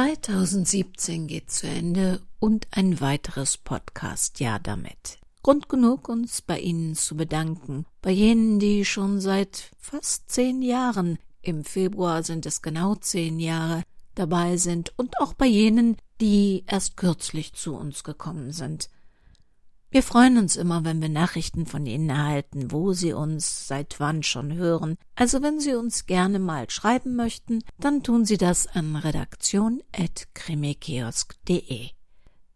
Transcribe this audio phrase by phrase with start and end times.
[0.00, 5.18] 2017 geht zu Ende und ein weiteres Podcast-Jahr damit.
[5.42, 7.84] Grund genug, uns bei Ihnen zu bedanken.
[8.00, 13.82] Bei jenen, die schon seit fast zehn Jahren, im Februar sind es genau zehn Jahre,
[14.14, 18.88] dabei sind und auch bei jenen, die erst kürzlich zu uns gekommen sind.
[19.92, 24.22] Wir freuen uns immer, wenn wir Nachrichten von Ihnen erhalten, wo Sie uns seit wann
[24.22, 24.96] schon hören.
[25.16, 31.88] Also wenn Sie uns gerne mal schreiben möchten, dann tun Sie das an redaktion.krimikiosk.de.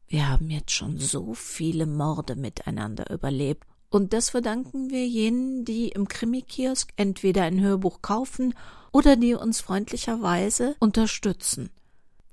[0.07, 5.89] Wir haben jetzt schon so viele Morde miteinander überlebt, und das verdanken wir jenen, die
[5.89, 8.55] im Krimikiosk entweder ein Hörbuch kaufen
[8.93, 11.71] oder die uns freundlicherweise unterstützen.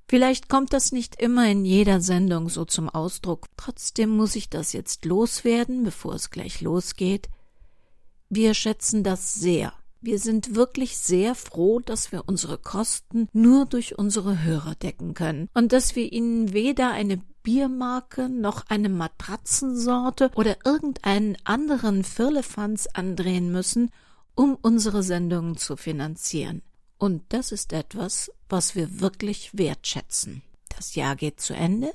[0.08, 4.74] Vielleicht kommt das nicht immer in jeder Sendung so zum Ausdruck, trotzdem muss ich das
[4.74, 7.30] jetzt loswerden, bevor es gleich losgeht.
[8.30, 9.74] Wir schätzen das sehr.
[10.04, 15.48] Wir sind wirklich sehr froh, dass wir unsere Kosten nur durch unsere Hörer decken können
[15.54, 23.52] und dass wir ihnen weder eine Biermarke noch eine Matratzensorte oder irgendeinen anderen Firlefanz andrehen
[23.52, 23.92] müssen,
[24.34, 26.64] um unsere Sendungen zu finanzieren.
[27.02, 30.44] Und das ist etwas, was wir wirklich wertschätzen.
[30.78, 31.92] Das Jahr geht zu Ende,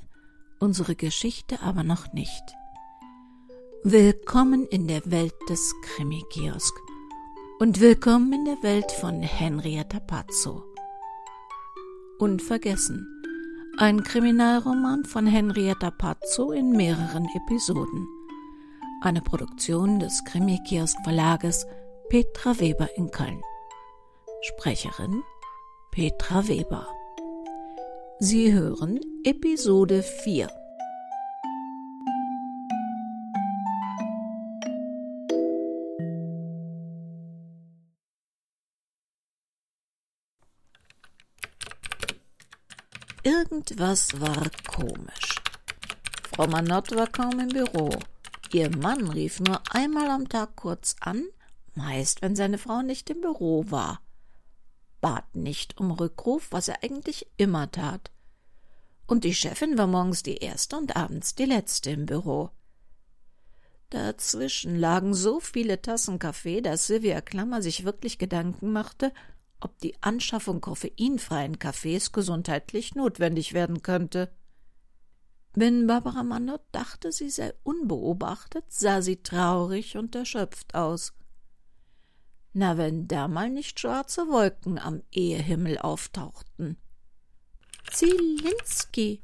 [0.59, 2.43] unsere Geschichte aber noch nicht.
[3.85, 6.75] Willkommen in der Welt des Krimi-Kiosk
[7.61, 10.65] und willkommen in der Welt von Henrietta Pazzo.
[12.19, 13.07] Unvergessen.
[13.79, 18.09] Ein Kriminalroman von Henrietta Pazzo in mehreren Episoden.
[19.03, 21.65] Eine Produktion des Krimi-Kiosk Verlages
[22.09, 23.41] Petra Weber in Köln.
[24.42, 25.25] Sprecherin
[25.91, 26.87] Petra Weber.
[28.19, 30.48] Sie hören Episode 4.
[43.23, 45.37] Irgendwas war komisch.
[46.34, 47.89] Frau Manott war kaum im Büro.
[48.53, 51.24] Ihr Mann rief nur einmal am Tag kurz an,
[51.74, 54.01] meist wenn seine Frau nicht im Büro war
[55.06, 58.11] bat nicht um Rückruf, was er eigentlich immer tat.
[59.06, 62.50] Und die Chefin war morgens die erste und abends die letzte im Büro.
[63.90, 69.12] Dazwischen lagen so viele Tassen Kaffee, dass Sylvia Klammer sich wirklich Gedanken machte,
[69.61, 74.33] ob die Anschaffung koffeinfreien Kaffees gesundheitlich notwendig werden könnte.
[75.55, 81.12] Wenn Barbara Mannert dachte, sie sei unbeobachtet, sah sie traurig und erschöpft aus.
[82.58, 86.78] Na, wenn da mal nicht schwarze Wolken am Ehehimmel auftauchten.
[87.92, 89.22] Zielinski.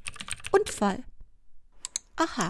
[0.50, 1.02] Unfall.
[2.16, 2.48] Aha.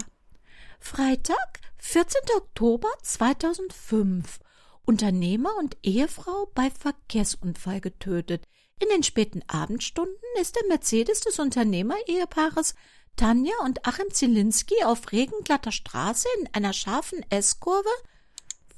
[0.81, 2.19] Freitag, 14.
[2.35, 4.41] Oktober 2005.
[4.83, 8.49] Unternehmer und Ehefrau bei Verkehrsunfall getötet.
[8.81, 12.75] In den späten Abendstunden ist der Mercedes des Unternehmer-Ehepaares
[13.15, 17.87] Tanja und Achim Zielinski auf regenglatter Straße in einer scharfen S-Kurve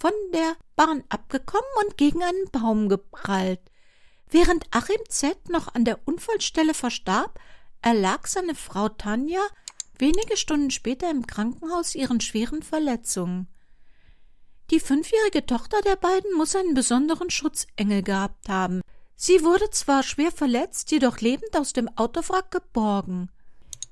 [0.06, 3.72] von der Bahn abgekommen und gegen einen Baum geprallt.
[4.30, 5.50] Während Achim Z.
[5.50, 7.40] noch an der Unfallstelle verstarb,
[7.82, 9.42] erlag seine Frau Tanja
[9.98, 13.48] wenige Stunden später im Krankenhaus ihren schweren Verletzungen.
[14.70, 18.82] Die fünfjährige Tochter der beiden muss einen besonderen Schutzengel gehabt haben.
[19.16, 23.32] Sie wurde zwar schwer verletzt, jedoch lebend aus dem Autowrack geborgen.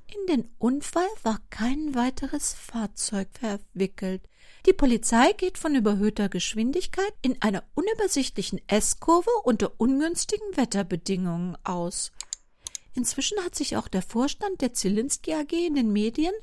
[0.06, 4.22] In den Unfall war kein weiteres Fahrzeug verwickelt.
[4.66, 12.14] Die Polizei geht von überhöhter Geschwindigkeit in einer unübersichtlichen S-Kurve unter ungünstigen Wetterbedingungen aus.
[12.94, 16.34] Inzwischen hat sich auch der Vorstand der Zielinski AG in den Medien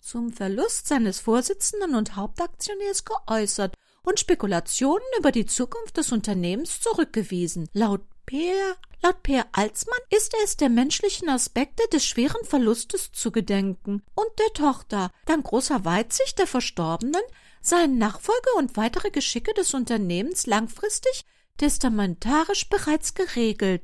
[0.00, 7.68] zum Verlust seines Vorsitzenden und Hauptaktionärs geäußert und Spekulationen über die Zukunft des Unternehmens zurückgewiesen.
[7.74, 14.02] Laut Peer, laut Peer Alsmann ist es der menschlichen Aspekte des schweren Verlustes zu gedenken
[14.14, 17.20] und der Tochter, dank großer Weitsicht der Verstorbenen,
[17.60, 21.24] seien Nachfolge und weitere Geschicke des Unternehmens langfristig
[21.56, 23.82] testamentarisch bereits geregelt.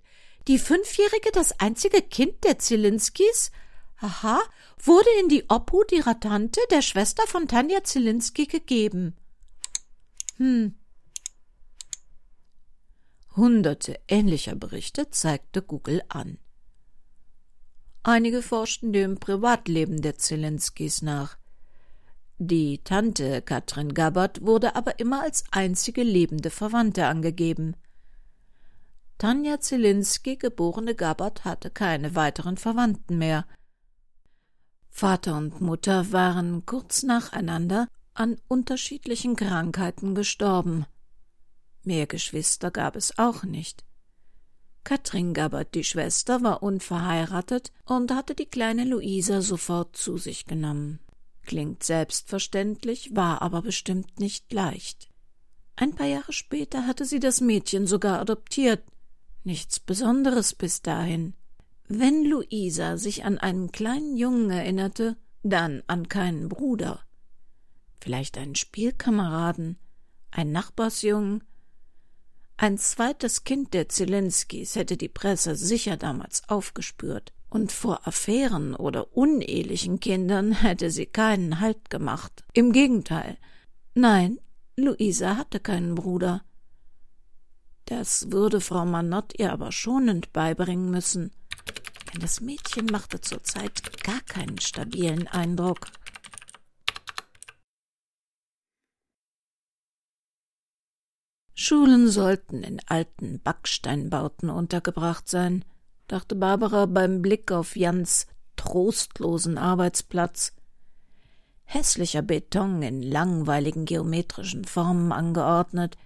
[0.48, 3.50] Die Fünfjährige, das einzige Kind der Zielinskis,
[3.99, 4.43] aha,
[4.82, 9.16] wurde in die Obhut ihrer Tante, der Schwester von Tanja Zielinski, gegeben.
[10.37, 10.76] Hm.
[13.37, 16.38] Hunderte ähnlicher Berichte zeigte Google an.
[18.02, 21.38] Einige forschten dem Privatleben der Zielinskis nach.
[22.46, 27.75] Die Tante Katrin Gabbard wurde aber immer als einzige lebende Verwandte angegeben.
[29.17, 33.46] Tanja Zielinski, geborene Gabbard, hatte keine weiteren Verwandten mehr.
[34.91, 40.85] Vater und Mutter waren kurz nacheinander an unterschiedlichen Krankheiten gestorben.
[41.82, 43.87] Mehr Geschwister gab es auch nicht.
[44.85, 51.00] Katrin Gabbert, die Schwester, war unverheiratet und hatte die kleine Luisa sofort zu sich genommen.
[51.44, 55.11] Klingt selbstverständlich, war aber bestimmt nicht leicht.
[55.76, 58.82] Ein paar Jahre später hatte sie das Mädchen sogar adoptiert.
[59.43, 61.35] Nichts Besonderes bis dahin.
[61.87, 67.05] Wenn Luisa sich an einen kleinen Jungen erinnerte, dann an keinen Bruder.
[68.00, 69.79] Vielleicht einen Spielkameraden,
[70.31, 71.44] ein Nachbarsjungen.
[72.56, 79.16] Ein zweites Kind der Zelenskis hätte die Presse sicher damals aufgespürt, und vor Affären oder
[79.16, 82.44] unehelichen Kindern hätte sie keinen Halt gemacht.
[82.52, 83.38] Im Gegenteil.
[83.94, 84.38] Nein,
[84.76, 86.42] Luisa hatte keinen Bruder.
[87.86, 91.30] Das würde Frau Manott ihr aber schonend beibringen müssen
[92.14, 95.88] denn das Mädchen machte zurzeit gar keinen stabilen Eindruck.
[101.56, 105.64] Schulen sollten in alten Backsteinbauten untergebracht sein,
[106.08, 110.52] dachte Barbara beim Blick auf Jans trostlosen Arbeitsplatz.
[111.64, 115.96] Hässlicher Beton in langweiligen geometrischen Formen angeordnet,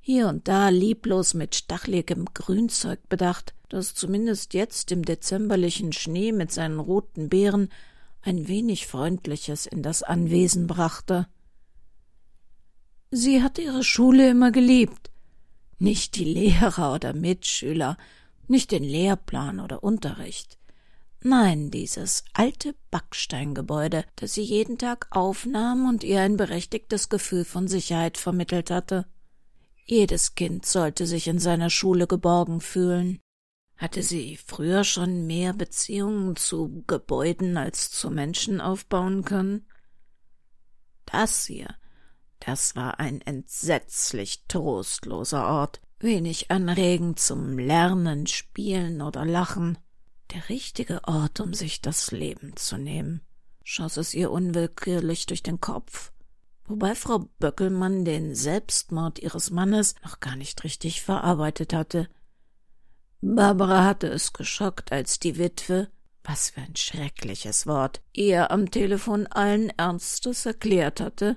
[0.00, 6.52] hier und da lieblos mit stacheligem Grünzeug bedacht, das zumindest jetzt im dezemberlichen Schnee mit
[6.52, 7.70] seinen roten Beeren
[8.20, 11.26] ein wenig Freundliches in das Anwesen brachte.
[13.10, 15.10] Sie hatte ihre Schule immer geliebt,
[15.78, 17.96] nicht die Lehrer oder Mitschüler,
[18.48, 20.58] nicht den Lehrplan oder Unterricht.
[21.20, 27.66] Nein, dieses alte Backsteingebäude, das sie jeden Tag aufnahm und ihr ein berechtigtes Gefühl von
[27.66, 29.06] Sicherheit vermittelt hatte.
[29.86, 33.20] Jedes Kind sollte sich in seiner Schule geborgen fühlen.
[33.76, 39.66] Hatte sie früher schon mehr Beziehungen zu Gebäuden als zu Menschen aufbauen können?
[41.06, 41.74] Das hier,
[42.40, 49.78] das war ein entsetzlich trostloser Ort, wenig anregend zum Lernen, Spielen oder Lachen.
[50.32, 53.22] Der richtige Ort, um sich das Leben zu nehmen,
[53.64, 56.12] schoss es ihr unwillkürlich durch den Kopf
[56.66, 62.08] wobei Frau Böckelmann den Selbstmord ihres Mannes noch gar nicht richtig verarbeitet hatte.
[63.20, 65.88] Barbara hatte es geschockt, als die Witwe,
[66.22, 71.36] was für ein schreckliches Wort, ihr am Telefon allen Ernstes erklärt hatte,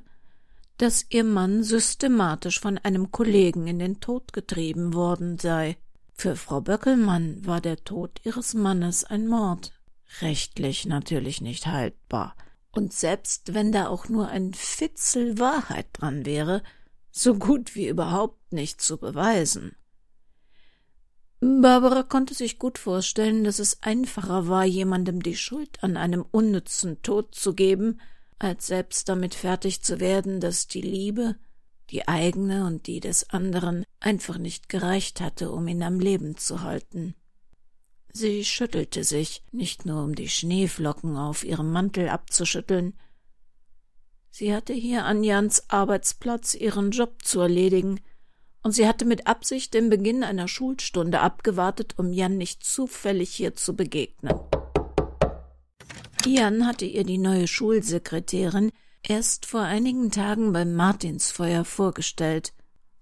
[0.77, 5.77] dass ihr Mann systematisch von einem Kollegen in den Tod getrieben worden sei.
[6.13, 9.71] Für Frau Böckelmann war der Tod ihres Mannes ein Mord,
[10.21, 12.35] rechtlich natürlich nicht haltbar,
[12.71, 16.63] und selbst wenn da auch nur ein Fitzel Wahrheit dran wäre,
[17.11, 19.75] so gut wie überhaupt nicht zu beweisen.
[21.39, 27.01] Barbara konnte sich gut vorstellen, dass es einfacher war, jemandem die Schuld an einem unnützen
[27.03, 27.99] Tod zu geben,
[28.39, 31.35] als selbst damit fertig zu werden, dass die Liebe,
[31.89, 36.61] die eigene und die des anderen, einfach nicht gereicht hatte, um ihn am Leben zu
[36.61, 37.15] halten.
[38.11, 42.97] Sie schüttelte sich, nicht nur um die Schneeflocken auf ihrem Mantel abzuschütteln.
[44.31, 47.99] Sie hatte hier an Jans Arbeitsplatz ihren Job zu erledigen,
[48.63, 53.55] und sie hatte mit Absicht den Beginn einer Schulstunde abgewartet, um Jan nicht zufällig hier
[53.55, 54.33] zu begegnen.
[56.25, 58.71] Jan hatte ihr die neue Schulsekretärin
[59.03, 62.53] erst vor einigen Tagen beim Martinsfeuer vorgestellt.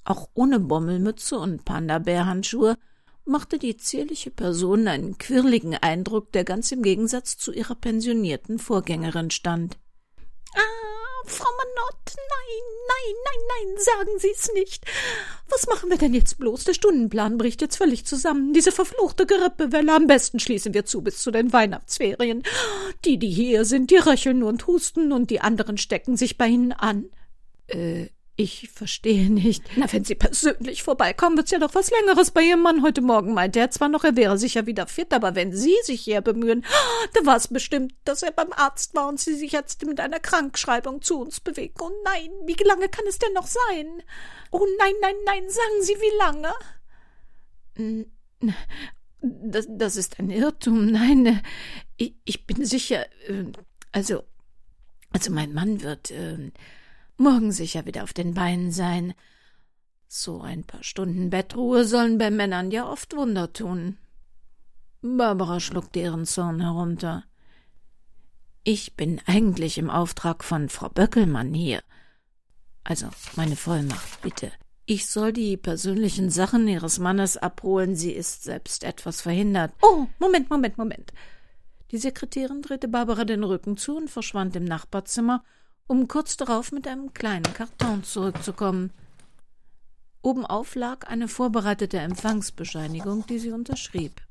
[0.03, 2.77] Auch ohne Bommelmütze und Panda-Bärhandschuhe
[3.25, 9.31] machte die zierliche Person einen quirligen Eindruck, der ganz im Gegensatz zu ihrer pensionierten Vorgängerin
[9.31, 9.77] stand.
[11.27, 14.85] Frau Manott, nein, nein, nein, nein, sagen Sie's nicht.
[15.49, 16.63] Was machen wir denn jetzt bloß?
[16.63, 18.53] Der Stundenplan bricht jetzt völlig zusammen.
[18.53, 19.93] Diese verfluchte Grippewelle.
[19.93, 22.43] Am besten schließen wir zu bis zu den Weihnachtsferien.
[23.03, 26.71] Die, die hier sind, die röcheln und husten und die anderen stecken sich bei Ihnen
[26.71, 27.09] an.
[27.67, 29.63] Äh, ich verstehe nicht.
[29.77, 32.83] Na, wenn Sie persönlich vorbeikommen, wird's ja doch was Längeres bei Ihrem Mann.
[32.83, 36.01] Heute Morgen meinte er zwar noch, er wäre sicher wieder fit, aber wenn Sie sich
[36.01, 36.65] hier bemühen,
[37.13, 40.19] da war es bestimmt, dass er beim Arzt war und Sie sich jetzt mit einer
[40.19, 41.75] Krankschreibung zu uns bewegen.
[41.79, 44.03] Oh nein, wie lange kann es denn noch sein?
[44.51, 46.53] Oh nein, nein, nein, sagen Sie, wie lange?
[49.21, 50.87] Das, das ist ein Irrtum.
[50.87, 51.41] Nein, äh,
[51.95, 53.45] ich, ich bin sicher, äh,
[53.93, 54.23] also,
[55.11, 56.51] also mein Mann wird, äh,
[57.17, 59.13] morgen sicher wieder auf den Beinen sein.
[60.07, 63.97] So ein paar Stunden Bettruhe sollen bei Männern ja oft Wunder tun.
[65.01, 67.23] Barbara schluckte ihren Zorn herunter.
[68.63, 71.83] Ich bin eigentlich im Auftrag von Frau Böckelmann hier.
[72.83, 74.51] Also, meine Vollmacht, bitte.
[74.87, 77.95] Ich soll die persönlichen Sachen Ihres Mannes abholen.
[77.95, 79.73] Sie ist selbst etwas verhindert.
[79.81, 81.11] Oh, Moment, Moment, Moment.
[81.91, 85.43] Die Sekretärin drehte Barbara den Rücken zu und verschwand im Nachbarzimmer,
[85.87, 88.91] um kurz darauf mit einem kleinen Karton zurückzukommen.
[90.21, 94.24] Obenauf lag eine vorbereitete Empfangsbescheinigung, die sie unterschrieb.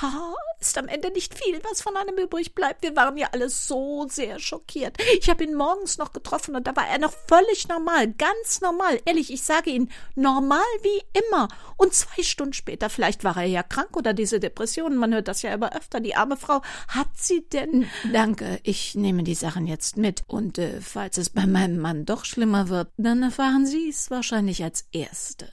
[0.00, 2.82] Ha, ist am Ende nicht viel, was von einem übrig bleibt.
[2.82, 4.96] Wir waren ja alle so sehr schockiert.
[5.18, 9.00] Ich habe ihn morgens noch getroffen und da war er noch völlig normal, ganz normal.
[9.04, 11.48] Ehrlich, ich sage Ihnen, normal wie immer.
[11.76, 15.42] Und zwei Stunden später, vielleicht war er ja krank oder diese Depressionen, man hört das
[15.42, 16.00] ja immer öfter.
[16.00, 17.86] Die arme Frau, hat sie denn.
[18.12, 20.24] Danke, ich nehme die Sachen jetzt mit.
[20.26, 24.62] Und äh, falls es bei meinem Mann doch schlimmer wird, dann erfahren Sie es wahrscheinlich
[24.62, 25.50] als Erste.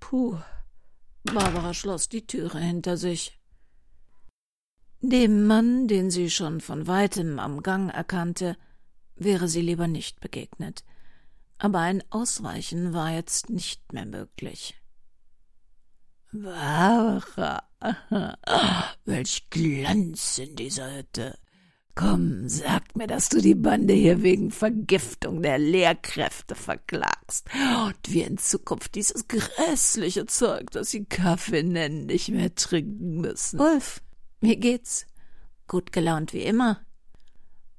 [0.00, 0.36] Puh.
[1.24, 3.38] Barbara schloss die Türe hinter sich.
[5.08, 8.56] Dem Mann, den sie schon von weitem am Gang erkannte,
[9.14, 10.82] wäre sie lieber nicht begegnet,
[11.58, 14.74] aber ein Ausweichen war jetzt nicht mehr möglich.
[16.32, 17.62] Barbara,
[19.04, 21.38] welch Glanz in dieser Hütte.
[21.94, 27.48] Komm, sag mir, dass du die Bande hier wegen Vergiftung der Lehrkräfte verklagst
[27.86, 33.60] und wir in Zukunft dieses grässliche Zeug, das sie Kaffee nennen, nicht mehr trinken müssen.
[33.60, 34.02] Ulf,
[34.40, 35.06] wie geht's?
[35.66, 36.80] Gut gelaunt wie immer.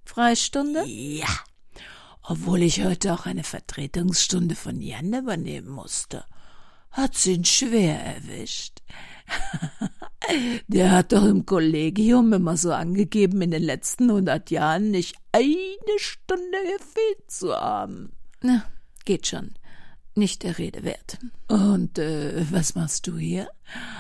[0.05, 0.83] Freistunde?
[0.85, 1.27] Ja.
[2.23, 6.25] Obwohl ich heute auch eine Vertretungsstunde von Jan übernehmen musste.
[6.91, 8.81] Hat sie ihn schwer erwischt.
[10.67, 15.99] Der hat doch im Kollegium immer so angegeben, in den letzten hundert Jahren nicht eine
[15.99, 18.11] Stunde gefehlt zu haben.
[18.41, 18.65] Na,
[19.05, 19.53] geht schon
[20.17, 21.19] nicht der Rede wert.
[21.47, 23.50] Und äh, was machst du hier?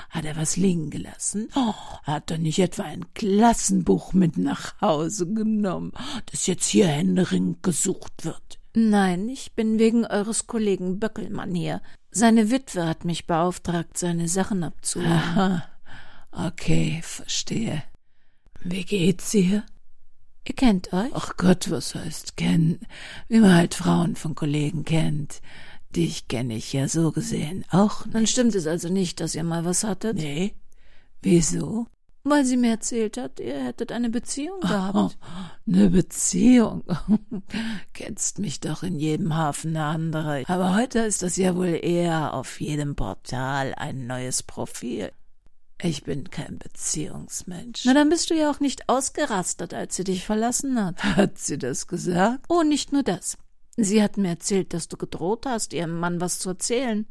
[0.09, 1.49] Hat er was liegen gelassen?
[1.55, 5.93] Oh, hat er nicht etwa ein Klassenbuch mit nach Hause genommen,
[6.31, 8.59] das jetzt hier händeringend gesucht wird?
[8.73, 11.81] Nein, ich bin wegen eures Kollegen Böckelmann hier.
[12.11, 15.11] Seine Witwe hat mich beauftragt, seine Sachen abzuholen.
[15.11, 15.63] Aha.
[16.31, 17.83] Okay, verstehe.
[18.61, 19.63] Wie geht's ihr?
[20.47, 21.11] Ihr kennt euch?
[21.13, 22.79] Ach Gott, was heißt kennen?
[23.27, 25.41] Wie man halt Frauen von Kollegen kennt.
[25.95, 28.05] Dich kenne ich ja so gesehen auch.
[28.05, 28.15] Nicht.
[28.15, 30.17] Dann stimmt es also nicht, dass ihr mal was hattet?
[30.17, 30.53] Nee.
[31.21, 31.87] Wieso?
[32.23, 34.95] Weil sie mir erzählt hat, ihr hättet eine Beziehung gehabt.
[34.95, 35.09] Oh,
[35.65, 36.83] eine Beziehung?
[37.93, 40.43] Kennst mich doch in jedem Hafen eine andere.
[40.47, 45.11] Aber heute ist das ja wohl eher auf jedem Portal ein neues Profil.
[45.81, 47.85] Ich bin kein Beziehungsmensch.
[47.85, 51.01] Na, dann bist du ja auch nicht ausgerastet, als sie dich verlassen hat.
[51.03, 52.45] Hat sie das gesagt?
[52.49, 53.37] Oh, nicht nur das.
[53.77, 57.05] Sie hat mir erzählt, dass du gedroht hast, ihrem Mann was zu erzählen.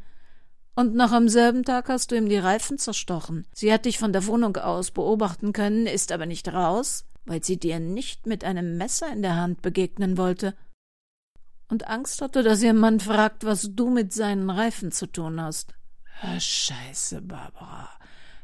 [0.75, 3.47] Und noch am selben Tag hast du ihm die Reifen zerstochen.
[3.53, 7.57] Sie hat dich von der Wohnung aus beobachten können, ist aber nicht raus, weil sie
[7.57, 10.55] dir nicht mit einem Messer in der Hand begegnen wollte.
[11.69, 15.73] Und Angst hatte, dass ihr Mann fragt, was du mit seinen Reifen zu tun hast.
[16.21, 17.89] Ah, scheiße, Barbara.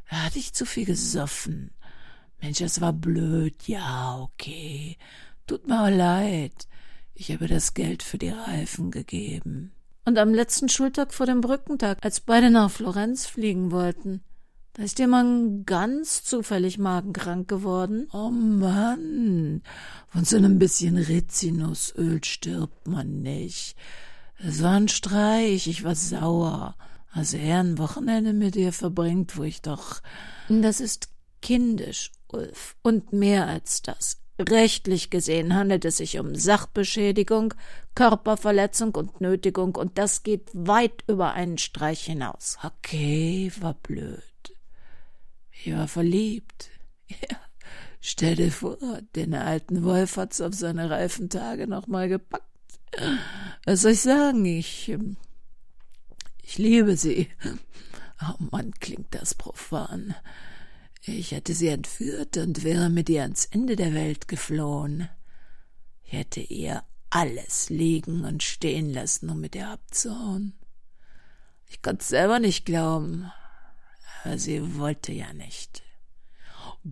[0.08, 1.72] Da hatte ich zu viel gesoffen.
[2.40, 3.66] Mensch, das war blöd.
[3.66, 4.96] Ja, okay.
[5.46, 6.66] Tut mir leid.
[7.14, 9.72] Ich habe das Geld für die Reifen gegeben.
[10.04, 14.22] Und am letzten Schultag vor dem Brückentag, als beide nach Florenz fliegen wollten,
[14.74, 18.08] da ist Mann ganz zufällig magenkrank geworden.
[18.12, 19.62] Oh Mann,
[20.08, 23.76] von so einem bisschen Rizinusöl stirbt man nicht.
[24.38, 26.74] Es war ein Streich, ich war sauer.
[27.10, 30.00] Als er ein Wochenende mit ihr verbringt, wo ich doch.
[30.48, 31.10] Das ist
[31.42, 34.21] kindisch, Ulf, und mehr als das.
[34.38, 37.54] Rechtlich gesehen handelt es sich um Sachbeschädigung,
[37.94, 42.56] Körperverletzung und Nötigung, und das geht weit über einen Streich hinaus.
[42.62, 44.22] Okay, war blöd.
[45.50, 46.70] Ich war verliebt.
[47.30, 47.36] Ja,
[48.00, 48.78] stell dir vor,
[49.14, 52.46] den alten Wolf hat's auf seine reifen Tage noch mal gepackt.
[53.66, 54.46] Was soll ich sagen?
[54.46, 55.18] Ich, ähm,
[56.42, 57.28] ich liebe sie.
[58.22, 60.14] Oh Mann, klingt das profan.
[61.04, 65.08] Ich hätte sie entführt und wäre mit ihr ans Ende der Welt geflohen.
[66.04, 70.52] Ich hätte ihr alles liegen und stehen lassen, um mit ihr abzuhauen.
[71.68, 73.32] Ich konnte selber nicht glauben,
[74.22, 75.82] aber sie wollte ja nicht.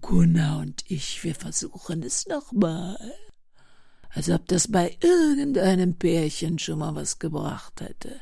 [0.00, 2.98] Gunnar und ich, wir versuchen es nochmal.
[4.08, 8.20] Als ob das bei irgendeinem Pärchen schon mal was gebracht hätte.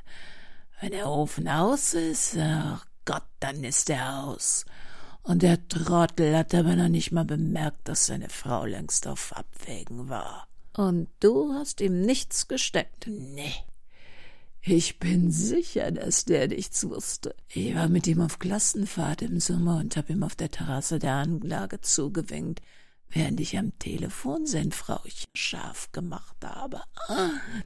[0.81, 4.67] Wenn der Ofen aus ist, ach Gott, dann ist er aus.
[5.23, 10.09] Und der Trottel hat aber noch nicht mal bemerkt, dass seine Frau längst auf Abwägen
[10.09, 10.49] war.
[10.75, 13.07] Und du hast ihm nichts gesteckt?
[13.09, 13.53] Nee.
[14.63, 17.35] Ich bin sicher, dass der nichts wusste.
[17.49, 21.15] Ich war mit ihm auf Klassenfahrt im Sommer und hab ihm auf der Terrasse der
[21.15, 22.61] Anlage zugewinkt,
[23.09, 26.83] während ich am Telefon sein Frauchen scharf gemacht habe.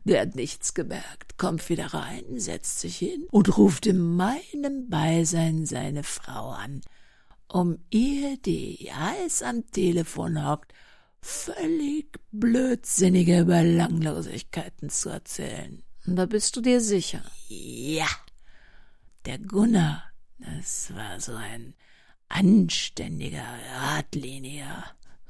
[0.05, 5.67] Der hat nichts gemerkt, kommt wieder rein, setzt sich hin und ruft in meinem Beisein
[5.67, 6.83] seine Frau an
[7.53, 10.73] um ihr, die heiß am Telefon hockt,
[11.21, 15.83] völlig blödsinnige Belanglosigkeiten zu erzählen.
[16.07, 17.23] Da bist du dir sicher.
[17.49, 18.09] Ja.
[19.27, 20.03] Der Gunnar,
[20.39, 21.75] das war so ein
[22.29, 24.85] anständiger, geradliniger.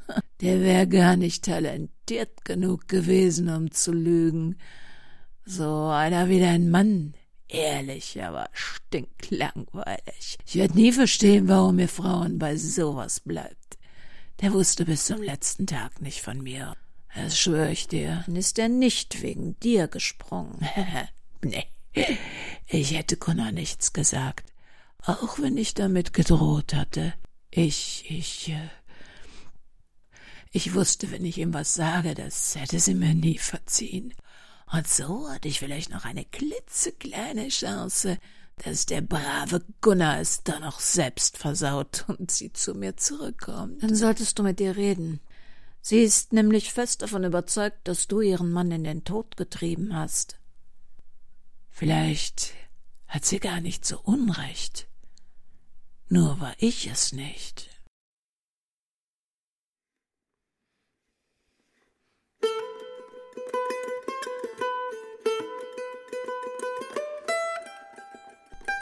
[0.41, 4.57] Der wäre gar nicht talentiert genug gewesen, um zu lügen.
[5.45, 7.15] So einer wie dein Mann,
[7.53, 10.39] ehrlich, aber stinklangweilig.
[10.47, 13.79] Ich werd nie verstehen, warum ihr Frauen bei sowas bleibt.
[14.41, 16.77] Der wusste bis zum letzten Tag nicht von mir.
[17.15, 18.25] Das schwör ich dir.
[18.27, 20.59] Dann ist er nicht wegen dir gesprungen.
[21.43, 21.67] nee,
[22.67, 24.51] ich hätte Connor nichts gesagt.
[25.05, 27.15] Auch wenn ich damit gedroht hatte.
[27.51, 28.69] Ich, ich, äh,
[30.53, 34.15] ich wusste, wenn ich ihm was sage, das hätte sie mir nie verziehen.
[34.71, 38.19] Und so hatte ich vielleicht noch eine klitzekleine Chance,
[38.65, 43.83] dass der brave Gunnar es da noch selbst versaut und sie zu mir zurückkommt.
[43.83, 45.21] Dann solltest du mit ihr reden.
[45.81, 50.39] Sie ist nämlich fest davon überzeugt, dass du ihren Mann in den Tod getrieben hast.
[51.71, 52.53] Vielleicht
[53.09, 54.87] hat sie gar nicht so Unrecht.
[56.09, 57.72] Nur war ich es nicht.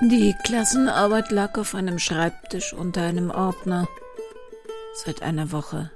[0.02, 3.86] Die Klassenarbeit lag auf einem Schreibtisch unter einem Ordner.
[4.94, 5.90] Seit einer Woche.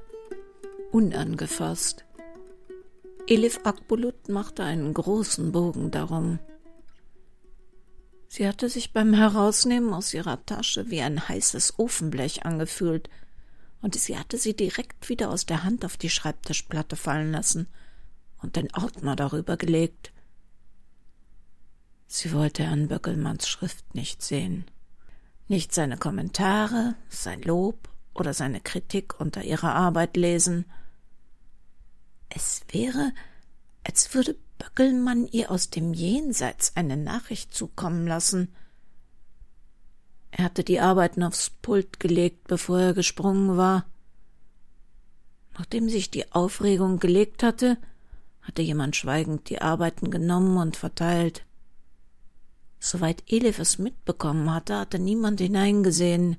[0.92, 2.04] Unangefasst.
[3.26, 6.38] Elif Akbulut machte einen großen Bogen darum.
[8.28, 13.08] Sie hatte sich beim Herausnehmen aus ihrer Tasche wie ein heißes Ofenblech angefühlt,
[13.80, 17.68] und sie hatte sie direkt wieder aus der Hand auf die Schreibtischplatte fallen lassen
[18.42, 20.12] und den Ordner darüber gelegt.
[22.16, 24.66] Sie wollte Herrn Böckelmanns Schrift nicht sehen.
[25.48, 30.64] Nicht seine Kommentare, sein Lob oder seine Kritik unter ihrer Arbeit lesen.
[32.28, 33.10] Es wäre,
[33.82, 38.54] als würde Böckelmann ihr aus dem Jenseits eine Nachricht zukommen lassen.
[40.30, 43.86] Er hatte die Arbeiten aufs Pult gelegt, bevor er gesprungen war.
[45.58, 47.76] Nachdem sich die Aufregung gelegt hatte,
[48.40, 51.44] hatte jemand schweigend die Arbeiten genommen und verteilt.
[52.84, 56.36] Soweit Elif es mitbekommen hatte, hatte niemand hineingesehen.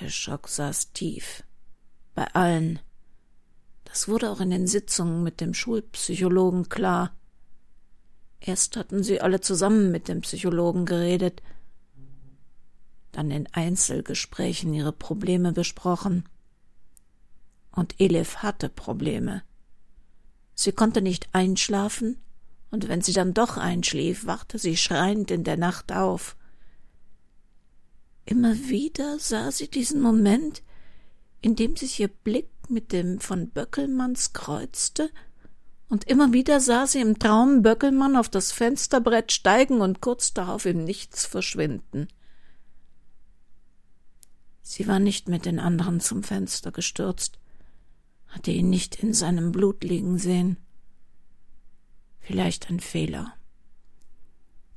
[0.00, 1.44] Der Schock saß tief.
[2.14, 2.78] Bei allen.
[3.84, 7.14] Das wurde auch in den Sitzungen mit dem Schulpsychologen klar.
[8.40, 11.42] Erst hatten sie alle zusammen mit dem Psychologen geredet,
[13.12, 16.26] dann in Einzelgesprächen ihre Probleme besprochen.
[17.70, 19.42] Und Elif hatte Probleme.
[20.54, 22.16] Sie konnte nicht einschlafen
[22.72, 26.36] und wenn sie dann doch einschlief, wachte sie schreiend in der Nacht auf.
[28.24, 30.62] Immer wieder sah sie diesen Moment,
[31.42, 35.10] in dem sich ihr Blick mit dem von Böckelmanns kreuzte,
[35.90, 40.64] und immer wieder sah sie im Traum Böckelmann auf das Fensterbrett steigen und kurz darauf
[40.64, 42.08] im Nichts verschwinden.
[44.62, 47.38] Sie war nicht mit den anderen zum Fenster gestürzt,
[48.28, 50.56] hatte ihn nicht in seinem Blut liegen sehen.
[52.22, 53.34] Vielleicht ein Fehler.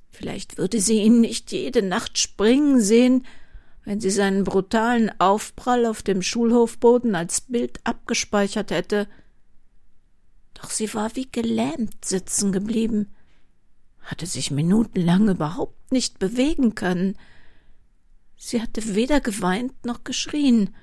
[0.10, 3.26] Vielleicht würde sie ihn nicht jede Nacht springen sehen,
[3.84, 9.08] wenn sie seinen brutalen Aufprall auf dem Schulhofboden als Bild abgespeichert hätte.
[10.56, 13.14] Doch sie war wie gelähmt sitzen geblieben,
[14.00, 17.16] hatte sich minutenlang überhaupt nicht bewegen können.
[18.38, 20.76] Sie hatte weder geweint noch geschrien.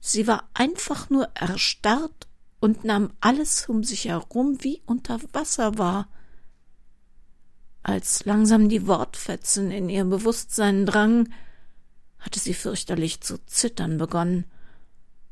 [0.00, 2.26] Sie war einfach nur erstarrt
[2.62, 6.08] und nahm alles um sich herum wie unter Wasser wahr.
[7.82, 11.34] Als langsam die Wortfetzen in ihr Bewusstsein drangen,
[12.20, 14.44] hatte sie fürchterlich zu zittern begonnen.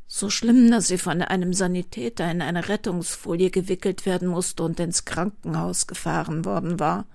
[0.09, 5.05] So schlimm, dass sie von einem Sanitäter in eine Rettungsfolie gewickelt werden musste und ins
[5.05, 7.07] Krankenhaus gefahren worden war.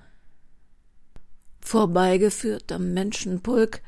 [1.59, 3.81] Vorbeigeführt am Menschenpulk,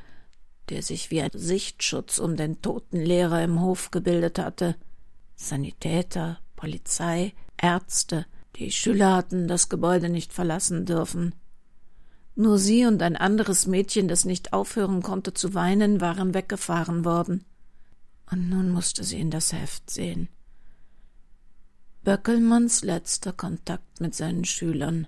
[0.68, 4.76] der sich wie ein Sichtschutz um den toten Lehrer im Hof gebildet hatte,
[5.38, 11.36] Sanitäter, Polizei, Ärzte, die Schüler hatten das Gebäude nicht verlassen dürfen.
[12.36, 17.45] Nur sie und ein anderes Mädchen, das nicht aufhören konnte zu weinen, waren weggefahren worden.
[18.32, 20.28] Und nun musste sie in das Heft sehen.
[22.04, 25.08] Böckelmanns letzter Kontakt mit seinen Schülern.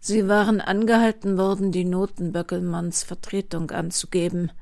[0.00, 4.52] Sie waren angehalten worden, die Noten Böckelmanns Vertretung anzugeben.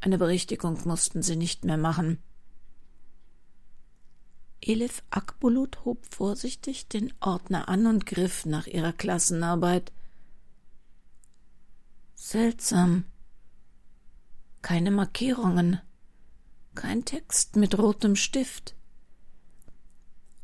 [0.00, 2.18] Eine Berichtigung mussten sie nicht mehr machen.
[4.66, 9.92] Elif Akbulut hob vorsichtig den Ordner an und griff nach ihrer Klassenarbeit.
[12.14, 13.04] Seltsam.
[14.62, 15.80] Keine Markierungen,
[16.74, 18.74] kein Text mit rotem Stift.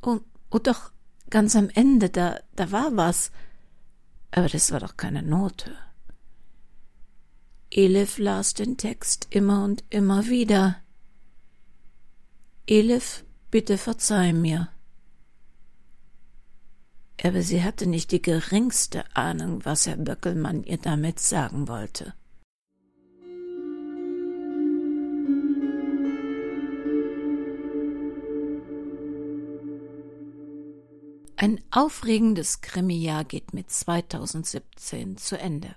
[0.02, 0.92] Oh, oh doch,
[1.30, 3.30] Ganz am Ende, da, da war was.
[4.32, 5.76] Aber das war doch keine Note.
[7.70, 10.82] Elif las den Text immer und immer wieder.
[12.66, 14.68] Elif, bitte verzeih mir.
[17.22, 22.14] Aber sie hatte nicht die geringste Ahnung, was Herr Böckelmann ihr damit sagen wollte.
[31.36, 35.74] Ein aufregendes Krimijahr geht mit 2017 zu Ende.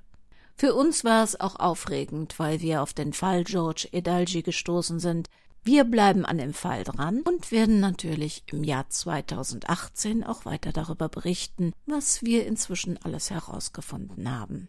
[0.56, 5.30] Für uns war es auch aufregend, weil wir auf den Fall George Edalji gestoßen sind.
[5.66, 11.08] Wir bleiben an dem Fall dran und werden natürlich im Jahr 2018 auch weiter darüber
[11.08, 14.68] berichten, was wir inzwischen alles herausgefunden haben.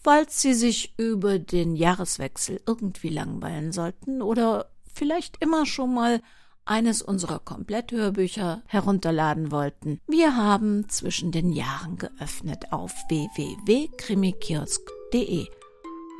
[0.00, 6.22] Falls Sie sich über den Jahreswechsel irgendwie langweilen sollten oder vielleicht immer schon mal
[6.64, 10.00] eines unserer Kompletthörbücher herunterladen wollten.
[10.06, 15.48] Wir haben zwischen den Jahren geöffnet auf www.krimikiosk.de,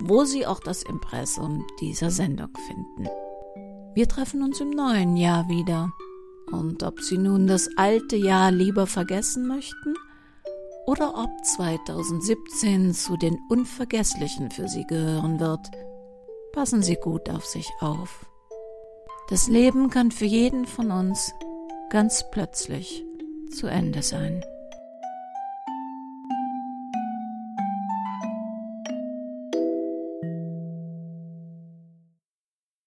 [0.01, 3.09] wo Sie auch das Impressum dieser Sendung finden.
[3.97, 5.91] Wir treffen uns im neuen Jahr wieder.
[6.53, 9.95] Und ob Sie nun das alte Jahr lieber vergessen möchten
[10.87, 15.71] oder ob 2017 zu den unvergesslichen für Sie gehören wird,
[16.53, 18.27] passen Sie gut auf sich auf.
[19.31, 21.33] Das Leben kann für jeden von uns
[21.89, 23.03] ganz plötzlich
[23.51, 24.45] zu Ende sein.